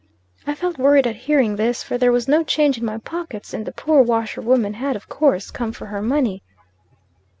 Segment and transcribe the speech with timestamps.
[0.47, 3.67] "I felt worried at hearing this; for there was no change in my pockets, and
[3.67, 6.41] the poor washerwoman, had, of course, come for her money.